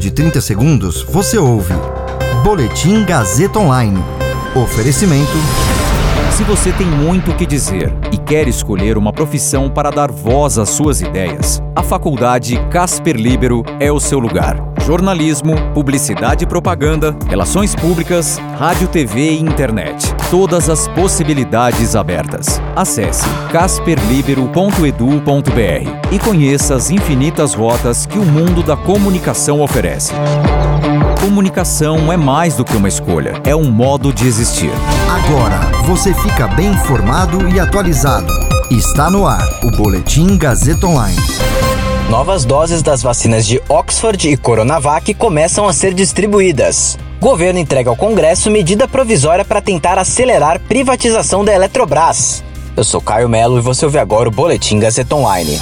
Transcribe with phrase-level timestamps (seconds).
[0.00, 1.74] de 30 segundos, você ouve
[2.42, 4.02] Boletim Gazeta Online.
[4.56, 5.30] Oferecimento.
[6.32, 10.56] Se você tem muito o que dizer e quer escolher uma profissão para dar voz
[10.56, 14.69] às suas ideias, a Faculdade Casper Libero é o seu lugar.
[14.84, 20.12] Jornalismo, publicidade e propaganda, relações públicas, rádio, TV e internet.
[20.30, 22.60] Todas as possibilidades abertas.
[22.74, 30.12] Acesse casperlibero.edu.br e conheça as infinitas rotas que o mundo da comunicação oferece.
[31.20, 34.72] Comunicação é mais do que uma escolha, é um modo de existir.
[35.08, 38.32] Agora você fica bem informado e atualizado.
[38.70, 41.16] Está no ar o Boletim Gazeta Online.
[42.10, 46.98] Novas doses das vacinas de Oxford e Coronavac começam a ser distribuídas.
[47.20, 52.42] Governo entrega ao Congresso medida provisória para tentar acelerar privatização da Eletrobras.
[52.76, 55.60] Eu sou Caio Melo e você ouve agora o Boletim Gazeta Online.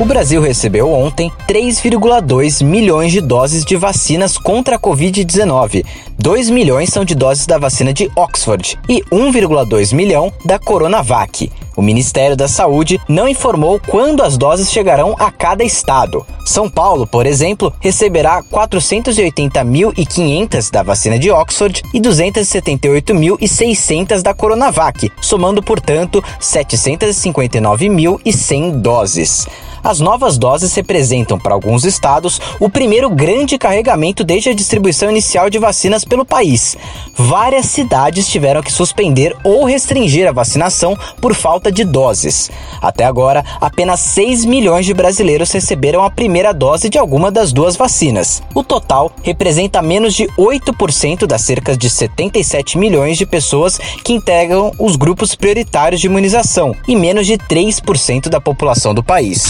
[0.00, 5.84] O Brasil recebeu ontem 3,2 milhões de doses de vacinas contra a Covid-19.
[6.18, 11.52] 2 milhões são de doses da vacina de Oxford e 1,2 milhão da Coronavac.
[11.78, 16.26] O Ministério da Saúde não informou quando as doses chegarão a cada estado.
[16.44, 25.62] São Paulo, por exemplo, receberá 480.500 da vacina de Oxford e 278.600 da Coronavac, somando,
[25.62, 29.46] portanto, 759.100 doses.
[29.82, 35.50] As novas doses representam, para alguns estados, o primeiro grande carregamento desde a distribuição inicial
[35.50, 36.76] de vacinas pelo país.
[37.16, 42.50] Várias cidades tiveram que suspender ou restringir a vacinação por falta de doses.
[42.80, 47.76] Até agora, apenas 6 milhões de brasileiros receberam a primeira dose de alguma das duas
[47.76, 48.42] vacinas.
[48.54, 54.70] O total representa menos de 8% das cerca de 77 milhões de pessoas que integram
[54.78, 59.46] os grupos prioritários de imunização e menos de 3% da população do país.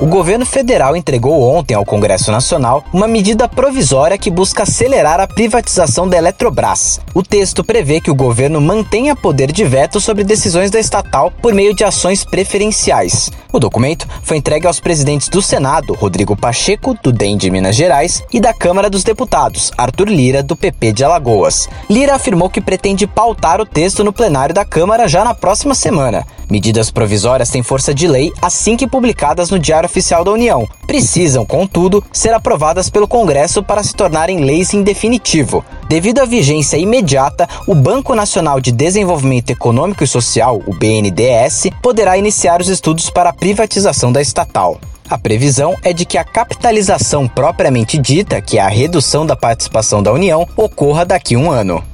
[0.00, 5.26] O governo federal entregou ontem ao Congresso Nacional uma medida provisória que busca acelerar a
[5.26, 7.00] privatização da Eletrobras.
[7.14, 11.54] O texto prevê que o governo mantenha poder de veto sobre decisões da estatal por
[11.54, 13.30] meio de ações preferenciais.
[13.52, 18.24] O documento foi entregue aos presidentes do Senado, Rodrigo Pacheco, do DEM de Minas Gerais,
[18.32, 21.68] e da Câmara dos Deputados, Arthur Lira, do PP de Alagoas.
[21.88, 26.26] Lira afirmou que pretende pautar o texto no plenário da Câmara já na próxima semana.
[26.50, 30.68] Medidas provisórias têm força de lei assim que publicadas no Diário Oficial da União.
[30.86, 35.64] Precisam, contudo, ser aprovadas pelo Congresso para se tornarem leis em definitivo.
[35.88, 42.16] Devido à vigência imediata, o Banco Nacional de Desenvolvimento Econômico e Social, o BNDES, poderá
[42.16, 44.78] iniciar os estudos para a privatização da estatal.
[45.08, 50.02] A previsão é de que a capitalização propriamente dita, que é a redução da participação
[50.02, 51.84] da União, ocorra daqui a um ano.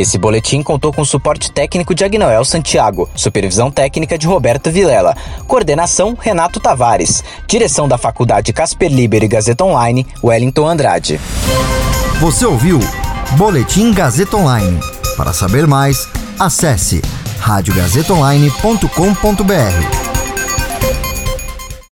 [0.00, 5.14] Esse boletim contou com suporte técnico de Agnoel Santiago, supervisão técnica de Roberto Vilela,
[5.46, 11.20] coordenação Renato Tavares, direção da Faculdade Casper Liber e Gazeta Online, Wellington Andrade.
[12.18, 12.80] Você ouviu
[13.36, 14.80] Boletim Gazeta Online.
[15.18, 17.02] Para saber mais, acesse
[17.38, 19.99] radiogazetaonline.com.br.